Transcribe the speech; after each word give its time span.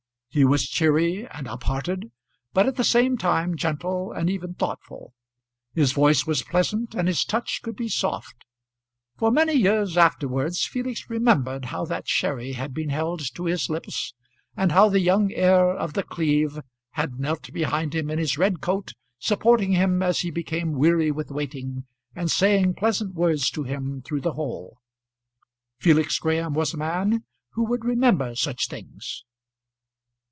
He 0.33 0.45
was 0.45 0.65
cheery 0.69 1.27
and 1.27 1.45
up 1.45 1.63
hearted, 1.63 2.09
but 2.53 2.65
at 2.65 2.77
the 2.77 2.85
same 2.85 3.17
time 3.17 3.57
gentle 3.57 4.13
and 4.13 4.29
even 4.29 4.53
thoughtful. 4.53 5.13
His 5.73 5.91
voice 5.91 6.25
was 6.25 6.41
pleasant 6.41 6.95
and 6.95 7.09
his 7.09 7.25
touch 7.25 7.59
could 7.61 7.75
be 7.75 7.89
soft. 7.89 8.45
For 9.17 9.29
many 9.29 9.51
years 9.55 9.97
afterwards 9.97 10.65
Felix 10.65 11.09
remembered 11.09 11.65
how 11.65 11.83
that 11.83 12.07
sherry 12.07 12.53
had 12.53 12.73
been 12.73 12.87
held 12.87 13.19
to 13.35 13.43
his 13.43 13.69
lips, 13.69 14.13
and 14.55 14.71
how 14.71 14.87
the 14.87 15.01
young 15.01 15.33
heir 15.33 15.69
of 15.71 15.95
The 15.95 16.03
Cleeve 16.03 16.61
had 16.91 17.19
knelt 17.19 17.51
behind 17.51 17.93
him 17.93 18.09
in 18.09 18.17
his 18.17 18.37
red 18.37 18.61
coat, 18.61 18.93
supporting 19.19 19.73
him 19.73 20.01
as 20.01 20.21
he 20.21 20.31
became 20.31 20.71
weary 20.79 21.11
with 21.11 21.29
waiting, 21.29 21.83
and 22.15 22.31
saying 22.31 22.75
pleasant 22.75 23.15
words 23.15 23.49
to 23.51 23.63
him 23.63 24.01
through 24.01 24.21
the 24.21 24.35
whole. 24.35 24.77
Felix 25.77 26.17
Graham 26.19 26.53
was 26.53 26.73
a 26.73 26.77
man 26.77 27.25
who 27.49 27.65
would 27.65 27.83
remember 27.83 28.33
such 28.33 28.69
things. 28.69 29.25